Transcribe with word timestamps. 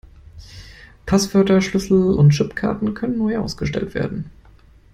Passwörter, 1.05 1.61
Schlüssel 1.61 2.15
und 2.15 2.31
Chipkarten 2.31 2.95
können 2.95 3.19
neu 3.19 3.37
ausgestellt 3.37 3.93
werden. 3.93 4.31